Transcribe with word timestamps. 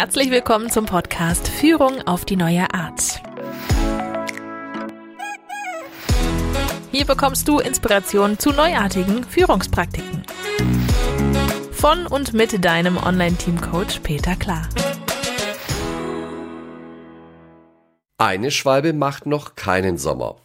Herzlich 0.00 0.30
willkommen 0.30 0.70
zum 0.70 0.86
Podcast 0.86 1.48
Führung 1.48 2.02
auf 2.02 2.24
die 2.24 2.36
neue 2.36 2.72
Art. 2.72 3.20
Hier 6.92 7.04
bekommst 7.04 7.48
du 7.48 7.58
Inspiration 7.58 8.38
zu 8.38 8.52
neuartigen 8.52 9.24
Führungspraktiken. 9.24 10.22
Von 11.72 12.06
und 12.06 12.32
mit 12.32 12.64
deinem 12.64 12.96
Online-Team-Coach 12.96 13.98
Peter 14.04 14.36
Klar. 14.36 14.68
Eine 18.18 18.52
Schwalbe 18.52 18.92
macht 18.92 19.26
noch 19.26 19.56
keinen 19.56 19.98
Sommer 19.98 20.36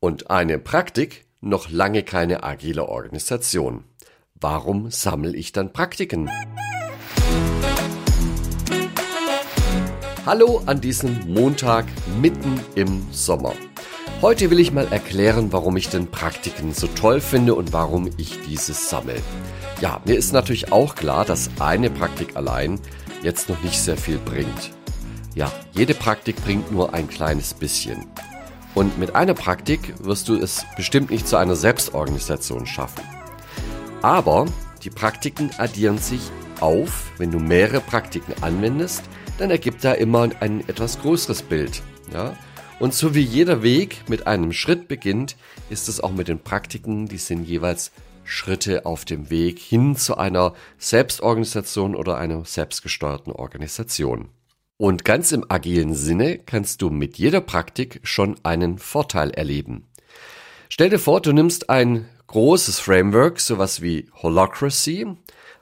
und 0.00 0.32
eine 0.32 0.58
Praktik 0.58 1.26
noch 1.40 1.70
lange 1.70 2.02
keine 2.02 2.42
agile 2.42 2.88
Organisation. 2.88 3.84
Warum 4.34 4.90
sammle 4.90 5.36
ich 5.36 5.52
dann 5.52 5.72
Praktiken? 5.72 6.28
Hallo 10.26 10.60
an 10.66 10.80
diesem 10.80 11.20
Montag 11.32 11.84
mitten 12.20 12.58
im 12.74 13.06
Sommer. 13.12 13.52
Heute 14.20 14.50
will 14.50 14.58
ich 14.58 14.72
mal 14.72 14.88
erklären, 14.90 15.52
warum 15.52 15.76
ich 15.76 15.88
den 15.88 16.10
Praktiken 16.10 16.74
so 16.74 16.88
toll 16.88 17.20
finde 17.20 17.54
und 17.54 17.72
warum 17.72 18.10
ich 18.16 18.40
dieses 18.40 18.90
sammle. 18.90 19.22
Ja, 19.80 20.00
mir 20.04 20.16
ist 20.16 20.32
natürlich 20.32 20.72
auch 20.72 20.96
klar, 20.96 21.24
dass 21.24 21.48
eine 21.60 21.90
Praktik 21.90 22.34
allein 22.34 22.80
jetzt 23.22 23.48
noch 23.48 23.62
nicht 23.62 23.80
sehr 23.80 23.96
viel 23.96 24.18
bringt. 24.18 24.72
Ja, 25.36 25.52
jede 25.70 25.94
Praktik 25.94 26.42
bringt 26.42 26.72
nur 26.72 26.92
ein 26.92 27.08
kleines 27.08 27.54
bisschen. 27.54 28.04
Und 28.74 28.98
mit 28.98 29.14
einer 29.14 29.34
Praktik 29.34 29.94
wirst 30.00 30.28
du 30.28 30.34
es 30.34 30.66
bestimmt 30.74 31.12
nicht 31.12 31.28
zu 31.28 31.36
einer 31.36 31.54
Selbstorganisation 31.54 32.66
schaffen. 32.66 33.04
Aber 34.02 34.46
die 34.82 34.90
Praktiken 34.90 35.50
addieren 35.58 35.98
sich 35.98 36.22
auf, 36.58 37.12
wenn 37.16 37.30
du 37.30 37.38
mehrere 37.38 37.80
Praktiken 37.80 38.34
anwendest, 38.42 39.04
dann 39.38 39.50
ergibt 39.50 39.84
da 39.84 39.92
immer 39.92 40.28
ein 40.40 40.66
etwas 40.68 41.00
größeres 41.00 41.42
Bild. 41.42 41.82
Ja? 42.12 42.36
Und 42.78 42.94
so 42.94 43.14
wie 43.14 43.22
jeder 43.22 43.62
Weg 43.62 44.04
mit 44.08 44.26
einem 44.26 44.52
Schritt 44.52 44.88
beginnt, 44.88 45.36
ist 45.70 45.88
es 45.88 46.00
auch 46.00 46.12
mit 46.12 46.28
den 46.28 46.40
Praktiken, 46.40 47.06
die 47.06 47.18
sind 47.18 47.44
jeweils 47.44 47.92
Schritte 48.24 48.86
auf 48.86 49.04
dem 49.04 49.30
Weg 49.30 49.58
hin 49.58 49.96
zu 49.96 50.16
einer 50.16 50.54
Selbstorganisation 50.78 51.94
oder 51.94 52.18
einer 52.18 52.44
selbstgesteuerten 52.44 53.32
Organisation. 53.32 54.28
Und 54.78 55.04
ganz 55.04 55.32
im 55.32 55.44
agilen 55.48 55.94
Sinne 55.94 56.38
kannst 56.38 56.82
du 56.82 56.90
mit 56.90 57.16
jeder 57.16 57.40
Praktik 57.40 58.00
schon 58.02 58.36
einen 58.42 58.78
Vorteil 58.78 59.30
erleben. 59.30 59.86
Stell 60.68 60.90
dir 60.90 60.98
vor, 60.98 61.22
du 61.22 61.32
nimmst 61.32 61.70
ein 61.70 62.06
großes 62.26 62.80
Framework, 62.80 63.40
sowas 63.40 63.80
wie 63.80 64.10
Holacracy, 64.22 65.06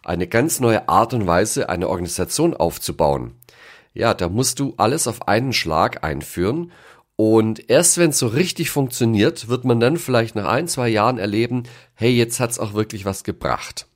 eine 0.03 0.27
ganz 0.27 0.59
neue 0.59 0.89
Art 0.89 1.15
und 1.15 1.27
Weise, 1.27 1.69
eine 1.69 1.89
Organisation 1.89 2.55
aufzubauen. 2.55 3.35
Ja, 3.95 4.13
da 4.13 4.29
musst 4.29 4.61
du 4.61 4.75
alles 4.77 5.07
auf 5.07 5.29
einen 5.29 5.53
Schlag 5.53 6.05
einführen 6.05 6.73
und 7.17 7.71
erst 7.71 7.97
wenn 7.99 8.11
es 8.11 8.19
so 8.19 8.27
richtig 8.27 8.71
funktioniert, 8.71 9.49
wird 9.49 9.65
man 9.65 9.79
dann 9.79 9.99
vielleicht 9.99 10.35
nach 10.35 10.49
ein, 10.49 10.67
zwei 10.67 10.89
Jahren 10.89 11.19
erleben, 11.19 11.63
hey, 11.95 12.11
jetzt 12.11 12.41
hat's 12.41 12.59
auch 12.59 12.75
wirklich 12.75 13.05
was 13.05 13.23
gebracht. 13.23 13.87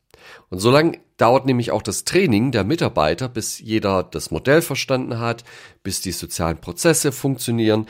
Und 0.50 0.60
so 0.60 0.70
lange 0.70 0.98
dauert 1.16 1.44
nämlich 1.44 1.72
auch 1.72 1.82
das 1.82 2.04
Training 2.04 2.52
der 2.52 2.62
Mitarbeiter, 2.62 3.28
bis 3.28 3.58
jeder 3.58 4.04
das 4.04 4.30
Modell 4.30 4.62
verstanden 4.62 5.19
hat, 5.19 5.42
bis 5.82 6.00
die 6.00 6.12
sozialen 6.12 6.60
Prozesse 6.60 7.10
funktionieren. 7.10 7.86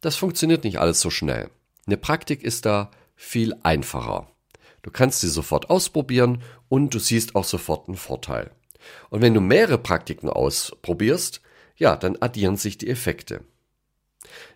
Das 0.00 0.16
funktioniert 0.16 0.64
nicht 0.64 0.80
alles 0.80 1.00
so 1.00 1.08
schnell. 1.08 1.50
Eine 1.86 1.96
Praktik 1.96 2.42
ist 2.42 2.66
da 2.66 2.90
viel 3.14 3.54
einfacher. 3.62 4.28
Du 4.82 4.90
kannst 4.90 5.20
sie 5.20 5.28
sofort 5.28 5.70
ausprobieren 5.70 6.42
und 6.68 6.92
du 6.92 6.98
siehst 6.98 7.36
auch 7.36 7.44
sofort 7.44 7.88
einen 7.88 7.96
Vorteil. 7.96 8.50
Und 9.08 9.22
wenn 9.22 9.34
du 9.34 9.40
mehrere 9.40 9.78
Praktiken 9.78 10.28
ausprobierst, 10.28 11.40
ja, 11.76 11.96
dann 11.96 12.16
addieren 12.20 12.56
sich 12.56 12.78
die 12.78 12.88
Effekte. 12.88 13.42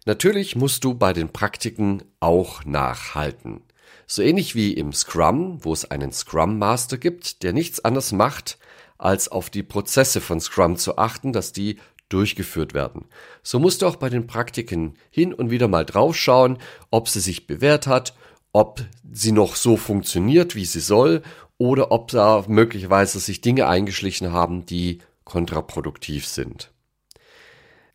Natürlich 0.07 0.57
musst 0.57 0.85
du 0.85 0.95
bei 0.95 1.13
den 1.13 1.31
Praktiken 1.31 2.03
auch 2.21 2.65
nachhalten. 2.65 3.63
So 4.07 4.23
ähnlich 4.23 4.55
wie 4.55 4.73
im 4.73 4.93
Scrum, 4.93 5.63
wo 5.65 5.73
es 5.73 5.91
einen 5.91 6.13
Scrum 6.13 6.59
Master 6.59 6.97
gibt, 6.97 7.43
der 7.43 7.53
nichts 7.53 7.85
anderes 7.85 8.13
macht, 8.13 8.59
als 8.97 9.29
auf 9.29 9.51
die 9.51 9.63
Prozesse 9.63 10.21
von 10.21 10.41
Scrum 10.41 10.77
zu 10.77 10.97
achten, 10.97 11.33
dass 11.33 11.53
die 11.53 11.79
durchgeführt 12.09 12.73
werden. 12.73 13.05
So 13.43 13.59
musst 13.59 13.83
du 13.83 13.87
auch 13.87 13.97
bei 13.97 14.09
den 14.09 14.27
Praktiken 14.27 14.95
hin 15.11 15.35
und 15.35 15.51
wieder 15.51 15.69
mal 15.69 15.85
draufschauen, 15.85 16.59
ob 16.91 17.09
sie 17.09 17.21
sich 17.21 17.47
bewährt 17.47 17.87
hat, 17.87 18.15
ob 18.53 18.83
sie 19.13 19.33
noch 19.33 19.57
so 19.57 19.77
funktioniert, 19.77 20.55
wie 20.55 20.65
sie 20.65 20.81
soll, 20.81 21.23
oder 21.59 21.91
ob 21.93 22.09
da 22.09 22.45
möglicherweise 22.49 23.19
sich 23.19 23.41
Dinge 23.41 23.67
eingeschlichen 23.67 24.33
haben, 24.33 24.65
die 24.65 25.01
kontraproduktiv 25.25 26.27
sind. 26.27 26.73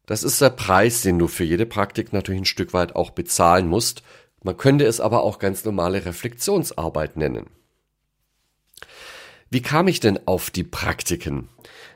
Das 0.05 0.23
ist 0.23 0.41
der 0.41 0.49
Preis, 0.49 1.01
den 1.01 1.17
du 1.17 1.27
für 1.27 1.45
jede 1.45 1.65
Praktik 1.65 2.11
natürlich 2.11 2.41
ein 2.41 2.45
Stück 2.45 2.73
weit 2.73 2.95
auch 2.95 3.11
bezahlen 3.11 3.67
musst. 3.67 4.03
Man 4.43 4.57
könnte 4.57 4.85
es 4.85 4.99
aber 4.99 5.23
auch 5.23 5.39
ganz 5.39 5.63
normale 5.63 6.05
Reflexionsarbeit 6.05 7.15
nennen. 7.15 7.47
Wie 9.49 9.61
kam 9.61 9.87
ich 9.87 9.99
denn 9.99 10.19
auf 10.27 10.49
die 10.49 10.63
Praktiken? 10.63 11.47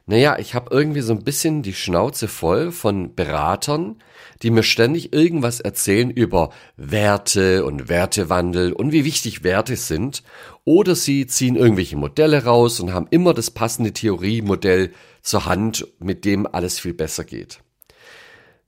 Naja, 0.06 0.38
ich 0.40 0.54
habe 0.54 0.74
irgendwie 0.74 1.02
so 1.02 1.12
ein 1.12 1.26
bisschen 1.26 1.64
die 1.64 1.74
Schnauze 1.74 2.30
voll 2.30 2.72
von 2.72 3.14
Beratern, 3.14 4.02
die 4.42 4.52
mir 4.52 4.64
ständig 4.64 5.12
irgendwas 5.12 5.60
erzählen 5.60 6.10
über 6.10 6.52
Werte 6.78 7.66
und 7.66 7.90
Wertewandel 7.90 8.72
und 8.72 8.94
wie 8.94 9.04
wichtig 9.04 9.44
Werte 9.44 9.76
sind. 9.76 10.24
Oder 10.64 10.96
sie 10.96 11.28
ziehen 11.28 11.58
irgendwelche 11.58 11.98
Modelle 11.98 12.46
raus 12.46 12.80
und 12.80 12.94
haben 12.94 13.08
immer 13.10 13.34
das 13.34 13.52
passende 13.52 13.92
Theoriemodell 13.92 14.94
zur 15.22 15.46
Hand, 15.46 15.86
mit 16.00 16.24
dem 16.24 16.48
alles 16.48 16.80
viel 16.80 16.94
besser 16.94 17.26
geht. 17.26 17.60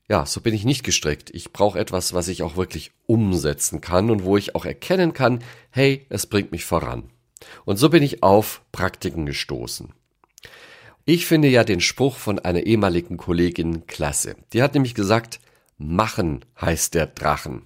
Ja, 0.09 0.25
so 0.25 0.41
bin 0.41 0.55
ich 0.55 0.65
nicht 0.65 0.83
gestrickt. 0.83 1.29
Ich 1.35 1.53
brauche 1.53 1.77
etwas, 1.77 2.13
was 2.15 2.27
ich 2.29 2.41
auch 2.41 2.57
wirklich 2.57 2.91
umsetzen 3.05 3.79
kann 3.79 4.09
und 4.09 4.23
wo 4.23 4.37
ich 4.37 4.55
auch 4.55 4.65
erkennen 4.65 5.13
kann, 5.13 5.43
hey, 5.69 6.07
es 6.09 6.25
bringt 6.25 6.51
mich 6.51 6.65
voran. 6.65 7.03
Und 7.63 7.77
so 7.77 7.89
bin 7.89 8.01
ich 8.01 8.23
auf 8.23 8.63
Praktiken 8.71 9.27
gestoßen. 9.27 9.93
Ich 11.05 11.27
finde 11.27 11.47
ja 11.47 11.63
den 11.63 11.79
Spruch 11.79 12.17
von 12.17 12.39
einer 12.39 12.63
ehemaligen 12.63 13.17
Kollegin 13.17 13.85
klasse. 13.85 14.35
Die 14.51 14.63
hat 14.63 14.73
nämlich 14.73 14.95
gesagt, 14.95 15.39
machen 15.77 16.43
heißt 16.59 16.95
der 16.95 17.05
Drachen. 17.05 17.63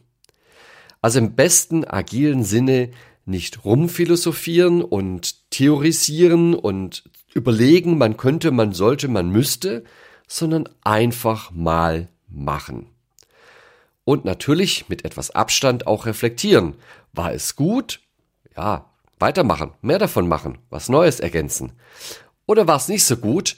Also 1.02 1.20
im 1.20 1.36
besten 1.36 1.86
agilen 1.86 2.44
Sinne 2.44 2.92
nicht 3.26 3.64
rumphilosophieren 3.64 4.82
und 4.82 5.50
theorisieren 5.50 6.56
und 6.56 7.04
überlegen, 7.34 7.98
man 7.98 8.18
könnte, 8.18 8.52
man 8.52 8.74
sollte, 8.74 9.08
man 9.08 9.30
müsste, 9.30 9.86
sondern 10.28 10.68
einfach 10.84 11.52
mal 11.52 12.10
machen. 12.34 12.88
Und 14.06 14.26
natürlich 14.26 14.90
mit 14.90 15.06
etwas 15.06 15.32
Abstand 15.32 15.88
auch 15.88 16.06
reflektieren. 16.06 16.76
War 17.14 17.32
es 17.34 17.56
gut? 17.56 18.02
Ja, 18.56 18.90
weitermachen, 19.20 19.72
mehr 19.82 20.00
davon 20.00 20.28
machen, 20.28 20.58
was 20.70 20.90
Neues 20.90 21.20
ergänzen. 21.20 21.72
Oder 22.46 22.68
war 22.68 22.76
es 22.76 22.90
nicht 22.90 23.06
so 23.06 23.18
gut? 23.18 23.56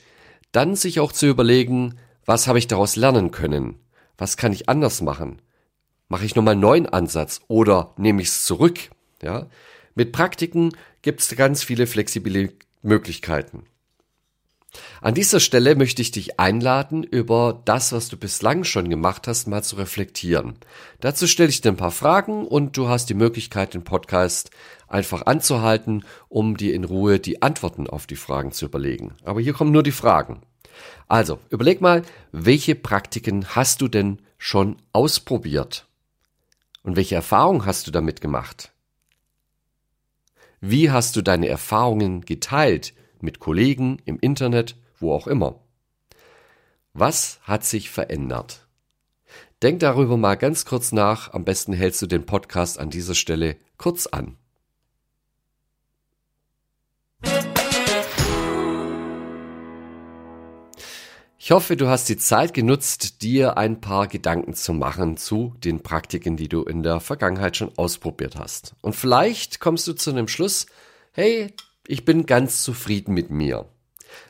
Dann 0.52 0.75
sich 0.75 1.00
auch 1.00 1.12
zu 1.12 1.25
überlegen, 1.25 1.97
was 2.25 2.47
habe 2.47 2.59
ich 2.59 2.68
daraus 2.68 2.96
lernen 2.96 3.31
können? 3.31 3.80
Was 4.18 4.38
kann 4.38 4.53
ich 4.53 4.69
anders 4.69 5.02
machen? 5.02 5.41
Mache 6.08 6.25
ich 6.25 6.35
nochmal 6.35 6.53
einen 6.53 6.62
neuen 6.62 6.85
Ansatz 6.85 7.41
oder 7.47 7.94
nehme 7.97 8.22
ich 8.22 8.30
es 8.30 8.46
zurück? 8.46 8.80
Ja? 9.22 9.47
Mit 9.96 10.12
Praktiken 10.12 10.72
gibt 11.02 11.22
es 11.22 11.35
ganz 11.35 11.64
viele 11.64 11.88
flexible 11.88 12.53
Möglichkeiten. 12.81 13.64
An 15.02 15.13
dieser 15.13 15.40
Stelle 15.40 15.75
möchte 15.75 16.02
ich 16.02 16.12
dich 16.12 16.40
einladen, 16.40 17.03
über 17.03 17.62
das, 17.66 17.91
was 17.91 18.09
du 18.09 18.18
bislang 18.18 18.63
schon 18.63 18.90
gemacht 18.90 19.28
hast, 19.28 19.47
mal 19.47 19.63
zu 19.63 19.75
reflektieren. 19.75 20.56
Dazu 21.00 21.28
stelle 21.28 21.50
ich 21.50 21.62
dir 21.62 21.69
ein 21.69 21.78
paar 21.78 21.91
Fragen 21.91 22.46
und 22.46 22.78
du 22.78 22.88
hast 22.88 23.09
die 23.09 23.14
Möglichkeit, 23.14 23.74
den 23.74 23.84
Podcast 23.84 24.52
einfach 24.88 25.25
anzuhalten, 25.25 26.06
um 26.30 26.58
dir 26.58 26.74
in 26.74 26.84
Ruhe 26.84 27.19
die 27.19 27.41
Antworten 27.41 27.88
auf 27.88 28.08
die 28.08 28.16
Fragen 28.16 28.52
zu 28.52 28.66
überlegen. 28.66 29.14
Aber 29.23 29.41
hier 29.41 29.53
kommen 29.53 29.72
nur 29.72 29.84
die 29.84 29.91
Fragen. 29.91 30.41
Also, 31.08 31.40
überleg 31.50 31.82
mal, 31.82 32.03
welche 32.32 32.76
Praktiken 32.76 33.46
hast 33.55 33.82
du 33.82 33.88
denn 33.88 34.22
schon 34.38 34.78
ausprobiert? 34.91 35.88
Und 36.84 36.96
welche 36.96 37.16
Erfahrungen 37.16 37.66
hast 37.66 37.88
du 37.88 37.91
damit 37.91 38.22
gemacht? 38.22 38.72
Wie 40.61 40.91
hast 40.91 41.16
du 41.16 41.22
deine 41.22 41.47
Erfahrungen 41.47 42.22
geteilt 42.22 42.94
mit 43.26 43.40
Kollegen, 43.40 44.02
im 44.06 44.18
Internet, 44.20 44.78
wo 45.00 45.12
auch 45.12 45.28
immer. 45.28 45.60
Was 46.94 47.40
hat 47.44 47.66
sich 47.66 47.90
verändert? 47.90 48.66
Denk 49.62 49.82
darüber 49.82 50.16
mal 50.16 50.36
ganz 50.36 50.64
kurz 50.64 50.94
nach, 50.94 51.34
am 51.34 51.44
besten 51.44 51.74
hältst 51.74 52.02
du 52.02 52.08
den 52.08 52.26
Podcast 52.26 52.80
an 52.80 52.90
dieser 52.90 53.16
Stelle 53.16 53.58
kurz 53.78 54.08
an. 54.08 54.38
Ich 61.38 61.52
hoffe, 61.52 61.78
du 61.78 61.88
hast 61.88 62.10
die 62.10 62.18
Zeit 62.18 62.56
genutzt, 62.56 63.22
dir 63.22 63.56
ein 63.56 63.80
paar 63.80 64.08
Gedanken 64.08 64.56
zu 64.56 64.74
machen 64.74 65.16
zu 65.16 65.54
den 65.64 65.84
Praktiken, 65.84 66.38
die 66.38 66.50
du 66.50 66.64
in 66.64 66.82
der 66.82 67.00
Vergangenheit 67.00 67.56
schon 67.56 67.72
ausprobiert 67.78 68.36
hast. 68.36 68.74
Und 68.82 68.96
vielleicht 68.96 69.60
kommst 69.60 69.88
du 69.88 69.94
zu 69.94 70.10
einem 70.10 70.28
Schluss, 70.28 70.66
hey, 71.12 71.54
ich 71.87 72.05
bin 72.05 72.26
ganz 72.26 72.64
zufrieden 72.64 73.14
mit 73.14 73.29
mir. 73.29 73.67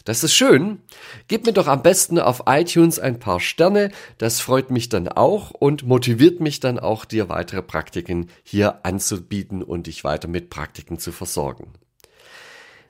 Das 0.04 0.24
ist 0.24 0.34
schön. 0.34 0.82
Gib 1.28 1.46
mir 1.46 1.54
doch 1.54 1.68
am 1.68 1.84
besten 1.84 2.20
auf 2.20 2.44
iTunes 2.48 3.00
ein 3.00 3.20
paar 3.20 3.40
Sterne. 3.40 3.92
Das 4.18 4.40
freut 4.40 4.72
mich 4.72 4.90
dann 4.90 5.08
auch 5.08 5.52
und 5.52 5.86
motiviert 5.86 6.40
mich 6.40 6.60
dann 6.60 6.80
auch, 6.80 7.06
dir 7.06 7.30
weitere 7.30 7.62
Praktiken 7.62 8.30
hier 8.44 8.86
anzubieten 8.86 9.64
und 9.64 9.88
dich 9.88 10.04
weiter 10.04 10.28
mit 10.28 10.50
Praktiken 10.50 11.00
zu 11.00 11.12
versorgen. 11.12 11.74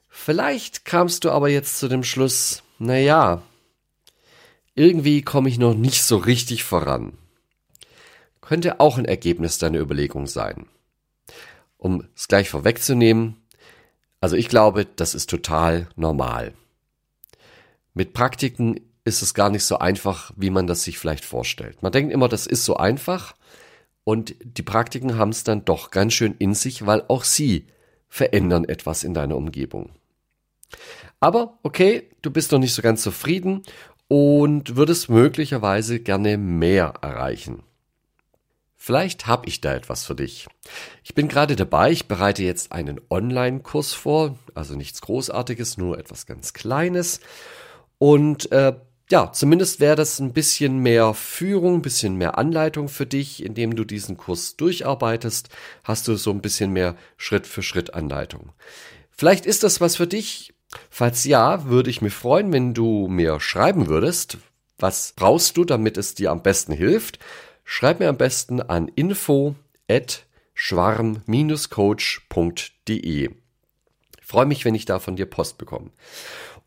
Vielleicht 0.09 0.85
kamst 0.85 1.23
du 1.23 1.31
aber 1.31 1.49
jetzt 1.49 1.79
zu 1.79 1.87
dem 1.87 2.03
Schluss, 2.03 2.63
na 2.79 2.97
ja, 2.97 3.41
irgendwie 4.73 5.21
komme 5.21 5.49
ich 5.49 5.57
noch 5.57 5.73
nicht 5.73 6.03
so 6.03 6.17
richtig 6.17 6.63
voran. 6.63 7.17
Könnte 8.41 8.79
auch 8.79 8.97
ein 8.97 9.05
Ergebnis 9.05 9.57
deiner 9.57 9.79
Überlegung 9.79 10.27
sein. 10.27 10.67
Um 11.77 12.07
es 12.15 12.27
gleich 12.27 12.49
vorwegzunehmen, 12.49 13.37
also 14.25 14.37
ich 14.37 14.49
glaube, 14.49 14.87
das 14.87 15.13
ist 15.13 15.29
total 15.29 15.87
normal. 15.95 16.55
Mit 17.93 18.13
Praktiken 18.13 18.81
ist 19.03 19.21
es 19.21 19.35
gar 19.35 19.51
nicht 19.51 19.63
so 19.63 19.77
einfach, 19.77 20.31
wie 20.35 20.49
man 20.49 20.65
das 20.65 20.83
sich 20.83 20.97
vielleicht 20.97 21.23
vorstellt. 21.23 21.83
Man 21.83 21.91
denkt 21.91 22.11
immer, 22.11 22.27
das 22.27 22.47
ist 22.47 22.65
so 22.65 22.75
einfach 22.75 23.35
und 24.03 24.33
die 24.41 24.63
Praktiken 24.63 25.19
haben 25.19 25.29
es 25.29 25.43
dann 25.43 25.63
doch 25.63 25.91
ganz 25.91 26.13
schön 26.13 26.33
in 26.39 26.55
sich, 26.55 26.87
weil 26.87 27.03
auch 27.07 27.23
sie 27.23 27.67
verändern 28.09 28.65
etwas 28.65 29.03
in 29.03 29.13
deiner 29.13 29.37
Umgebung. 29.37 29.91
Aber 31.19 31.59
okay, 31.61 32.09
du 32.23 32.31
bist 32.31 32.51
noch 32.51 32.57
nicht 32.57 32.73
so 32.73 32.81
ganz 32.81 33.03
zufrieden 33.03 33.61
und 34.07 34.75
würdest 34.75 35.07
möglicherweise 35.07 35.99
gerne 35.99 36.39
mehr 36.39 36.95
erreichen. 37.03 37.61
Vielleicht 38.85 39.25
habe 39.25 39.47
ich 39.47 39.61
da 39.61 39.73
etwas 39.73 40.05
für 40.05 40.13
dich. 40.13 40.45
Ich 41.03 41.15
bin 41.15 41.27
gerade 41.27 41.55
dabei, 41.55 41.89
ich 41.89 42.07
bereite 42.07 42.43
jetzt 42.43 42.71
einen 42.71 43.01
Online-Kurs 43.09 43.93
vor, 43.93 44.37
also 44.53 44.75
nichts 44.75 45.01
Großartiges, 45.01 45.79
nur 45.79 45.97
etwas 45.97 46.27
ganz 46.27 46.53
Kleines. 46.53 47.19
Und 47.97 48.51
äh, 48.51 48.73
ja, 49.09 49.31
zumindest 49.31 49.79
wäre 49.79 49.95
das 49.95 50.19
ein 50.19 50.33
bisschen 50.33 50.77
mehr 50.77 51.15
Führung, 51.15 51.77
ein 51.77 51.81
bisschen 51.81 52.15
mehr 52.15 52.37
Anleitung 52.37 52.87
für 52.87 53.07
dich, 53.07 53.43
indem 53.43 53.75
du 53.75 53.85
diesen 53.85 54.17
Kurs 54.17 54.55
durcharbeitest, 54.55 55.49
hast 55.83 56.07
du 56.07 56.15
so 56.15 56.29
ein 56.29 56.41
bisschen 56.41 56.71
mehr 56.71 56.95
Schritt 57.17 57.47
für 57.47 57.63
Schritt 57.63 57.95
Anleitung. 57.95 58.51
Vielleicht 59.09 59.47
ist 59.47 59.63
das 59.63 59.81
was 59.81 59.95
für 59.95 60.05
dich. 60.05 60.53
Falls 60.91 61.23
ja, 61.23 61.65
würde 61.65 61.89
ich 61.89 62.03
mich 62.03 62.13
freuen, 62.13 62.53
wenn 62.53 62.75
du 62.75 63.07
mir 63.07 63.39
schreiben 63.39 63.87
würdest, 63.87 64.37
was 64.77 65.13
brauchst 65.15 65.57
du, 65.57 65.65
damit 65.65 65.97
es 65.97 66.13
dir 66.13 66.29
am 66.29 66.43
besten 66.43 66.71
hilft. 66.71 67.17
Schreib 67.65 67.99
mir 67.99 68.09
am 68.09 68.17
besten 68.17 68.61
an 68.61 68.87
info 68.87 69.55
at 69.89 70.25
schwarm-coach.de. 70.53 73.29
Freue 74.21 74.45
mich, 74.45 74.65
wenn 74.65 74.75
ich 74.75 74.85
da 74.85 74.99
von 74.99 75.15
dir 75.15 75.25
Post 75.25 75.57
bekomme. 75.57 75.89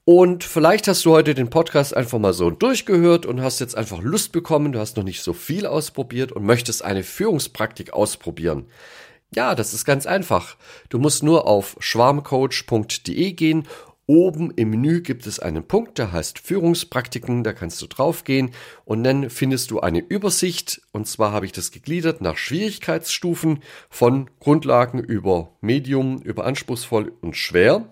Und 0.05 0.43
vielleicht 0.43 0.89
hast 0.89 1.05
du 1.05 1.13
heute 1.13 1.35
den 1.35 1.51
Podcast 1.51 1.97
einfach 1.97 2.19
mal 2.19 2.33
so 2.33 2.51
durchgehört 2.51 3.27
und 3.27 3.43
hast 3.43 3.61
jetzt 3.61 3.77
einfach 3.77 4.03
Lust 4.03 4.33
bekommen, 4.33 4.73
du 4.73 4.81
hast 4.81 4.97
noch 4.97 5.05
nicht 5.05 5.23
so 5.23 5.33
viel 5.33 5.67
ausprobiert 5.67 6.33
und 6.33 6.45
möchtest 6.45 6.83
eine 6.83 7.05
Führungspraktik 7.05 7.93
ausprobieren. 7.93 8.67
Ja, 9.35 9.55
das 9.55 9.75
ist 9.75 9.85
ganz 9.85 10.07
einfach. 10.07 10.57
Du 10.89 10.99
musst 10.99 11.23
nur 11.23 11.47
auf 11.47 11.77
schwarmcoach.de 11.79 13.33
gehen. 13.33 13.69
Oben 14.11 14.53
im 14.53 14.71
Menü 14.71 15.03
gibt 15.03 15.27
es 15.27 15.39
einen 15.39 15.65
Punkt, 15.65 15.99
der 15.99 16.13
heißt 16.13 16.39
Führungspraktiken, 16.39 17.45
da 17.45 17.53
kannst 17.53 17.83
du 17.83 17.87
draufgehen 17.87 18.53
und 18.87 19.05
dann 19.05 19.29
findest 19.29 19.71
du 19.71 19.81
eine 19.81 19.99
Übersicht 20.01 20.81
und 20.93 21.07
zwar 21.07 21.33
habe 21.33 21.45
ich 21.45 21.53
das 21.53 21.73
gegliedert 21.73 22.23
nach 22.23 22.39
Schwierigkeitsstufen 22.39 23.63
von 23.91 24.31
Grundlagen 24.41 24.99
über 24.99 25.51
Medium, 25.61 26.23
über 26.23 26.47
anspruchsvoll 26.47 27.13
und 27.21 27.37
schwer. 27.37 27.85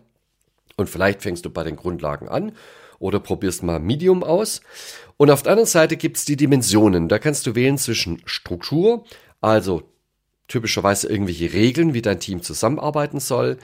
Und 0.78 0.88
vielleicht 0.88 1.20
fängst 1.20 1.44
du 1.44 1.50
bei 1.50 1.64
den 1.64 1.76
Grundlagen 1.76 2.30
an 2.30 2.52
oder 2.98 3.20
probierst 3.20 3.62
mal 3.62 3.78
Medium 3.78 4.24
aus. 4.24 4.62
Und 5.18 5.30
auf 5.30 5.42
der 5.42 5.52
anderen 5.52 5.68
Seite 5.68 5.98
gibt's 5.98 6.24
die 6.24 6.36
Dimensionen. 6.36 7.10
Da 7.10 7.18
kannst 7.18 7.46
du 7.46 7.54
wählen 7.54 7.76
zwischen 7.76 8.22
Struktur, 8.24 9.04
also 9.42 9.82
typischerweise 10.48 11.08
irgendwelche 11.08 11.52
Regeln, 11.52 11.94
wie 11.94 12.02
dein 12.02 12.20
Team 12.20 12.42
zusammenarbeiten 12.42 13.20
soll. 13.20 13.58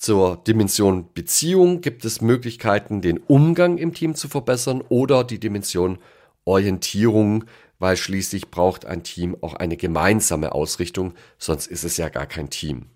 Zur 0.00 0.38
Dimension 0.38 1.12
Beziehung 1.12 1.82
gibt 1.82 2.06
es 2.06 2.22
Möglichkeiten, 2.22 3.02
den 3.02 3.18
Umgang 3.18 3.76
im 3.76 3.92
Team 3.92 4.14
zu 4.14 4.28
verbessern 4.28 4.82
oder 4.88 5.24
die 5.24 5.38
Dimension 5.38 5.98
Orientierung, 6.46 7.44
weil 7.78 7.98
schließlich 7.98 8.50
braucht 8.50 8.86
ein 8.86 9.02
Team 9.02 9.36
auch 9.42 9.52
eine 9.52 9.76
gemeinsame 9.76 10.52
Ausrichtung, 10.52 11.12
sonst 11.36 11.66
ist 11.66 11.84
es 11.84 11.98
ja 11.98 12.08
gar 12.08 12.24
kein 12.24 12.48
Team. 12.48 12.86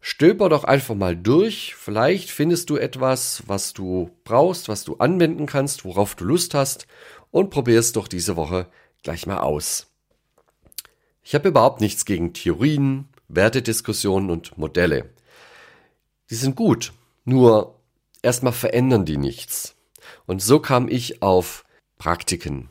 Stöber 0.00 0.48
doch 0.48 0.64
einfach 0.64 0.94
mal 0.94 1.14
durch. 1.14 1.74
Vielleicht 1.74 2.30
findest 2.30 2.70
du 2.70 2.78
etwas, 2.78 3.42
was 3.46 3.74
du 3.74 4.10
brauchst, 4.24 4.70
was 4.70 4.84
du 4.84 4.96
anwenden 4.96 5.44
kannst, 5.44 5.84
worauf 5.84 6.14
du 6.14 6.24
Lust 6.24 6.54
hast 6.54 6.86
und 7.30 7.50
probier 7.50 7.78
es 7.78 7.92
doch 7.92 8.08
diese 8.08 8.36
Woche 8.36 8.66
gleich 9.02 9.26
mal 9.26 9.40
aus. 9.40 9.88
Ich 11.22 11.34
habe 11.34 11.50
überhaupt 11.50 11.82
nichts 11.82 12.06
gegen 12.06 12.32
Theorien, 12.32 13.10
Wertediskussionen 13.28 14.30
und 14.30 14.56
Modelle. 14.56 15.10
Die 16.30 16.36
sind 16.36 16.54
gut, 16.54 16.92
nur 17.24 17.74
erstmal 18.22 18.52
verändern 18.52 19.04
die 19.04 19.16
nichts. 19.16 19.74
Und 20.26 20.40
so 20.40 20.60
kam 20.60 20.88
ich 20.88 21.22
auf 21.22 21.64
Praktiken. 21.98 22.68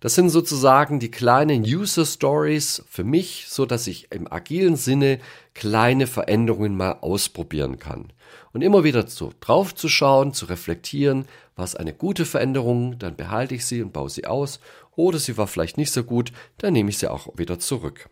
Das 0.00 0.14
sind 0.14 0.30
sozusagen 0.30 0.98
die 0.98 1.10
kleinen 1.10 1.62
User 1.62 2.04
Stories 2.04 2.82
für 2.88 3.04
mich, 3.04 3.46
so 3.48 3.64
dass 3.64 3.86
ich 3.86 4.10
im 4.12 4.30
agilen 4.30 4.76
Sinne 4.76 5.20
kleine 5.54 6.06
Veränderungen 6.06 6.76
mal 6.76 6.98
ausprobieren 7.00 7.78
kann. 7.78 8.12
Und 8.52 8.62
immer 8.62 8.84
wieder 8.84 9.06
so 9.06 9.32
drauf 9.40 9.74
zu 9.74 9.88
schauen, 9.88 10.32
zu 10.32 10.46
reflektieren, 10.46 11.26
war 11.54 11.64
es 11.64 11.76
eine 11.76 11.94
gute 11.94 12.24
Veränderung, 12.24 12.98
dann 12.98 13.16
behalte 13.16 13.54
ich 13.54 13.64
sie 13.66 13.82
und 13.82 13.92
baue 13.92 14.10
sie 14.10 14.26
aus. 14.26 14.60
Oder 14.96 15.18
sie 15.18 15.36
war 15.36 15.46
vielleicht 15.46 15.78
nicht 15.78 15.92
so 15.92 16.02
gut, 16.02 16.32
dann 16.58 16.72
nehme 16.72 16.90
ich 16.90 16.98
sie 16.98 17.10
auch 17.10 17.28
wieder 17.38 17.58
zurück. 17.58 18.08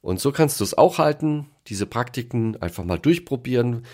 Und 0.00 0.20
so 0.20 0.30
kannst 0.32 0.60
du 0.60 0.64
es 0.64 0.76
auch 0.76 0.98
halten, 0.98 1.50
diese 1.66 1.86
Praktiken 1.86 2.56
einfach 2.62 2.84
mal 2.84 2.98
durchprobieren. 2.98 3.84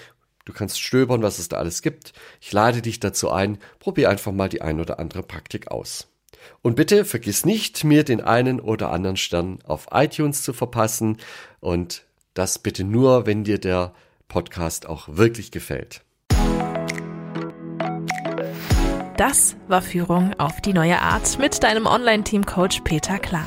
Du 0.45 0.53
kannst 0.53 0.81
stöbern, 0.81 1.23
was 1.23 1.39
es 1.39 1.49
da 1.49 1.57
alles 1.57 1.81
gibt. 1.83 2.13
Ich 2.41 2.53
lade 2.53 2.83
dich 2.83 3.01
dazu 3.01 3.31
ein, 3.31 3.59
probier 3.79 4.11
einfach 4.11 4.33
mal 4.33 4.49
die 4.49 4.63
ein 4.63 4.81
oder 4.81 4.99
andere 4.99 5.23
Praktik 5.23 5.71
aus. 5.71 6.09
Und 6.63 6.77
bitte 6.77 7.05
vergiss 7.05 7.47
nicht, 7.47 7.85
mir 7.85 8.05
den 8.05 8.21
einen 8.21 8.61
oder 8.61 8.91
anderen 8.91 9.17
Stern 9.17 9.59
auf 9.65 9.89
iTunes 9.93 10.43
zu 10.43 10.53
verpassen 10.53 11.19
und 11.61 12.05
das 12.35 12.59
bitte 12.59 12.85
nur, 12.85 13.27
wenn 13.27 13.45
dir 13.45 13.59
der 13.59 13.95
Podcast 14.29 14.87
auch 14.87 15.09
wirklich 15.09 15.51
gefällt. 15.51 16.03
Das 19.17 19.57
war 19.69 19.81
Führung 19.81 20.35
auf 20.39 20.61
die 20.61 20.73
neue 20.73 21.01
Art 21.01 21.39
mit 21.39 21.63
deinem 21.63 21.87
Online-Team-Coach 21.87 22.81
Peter 22.81 23.21
Klar. 23.21 23.47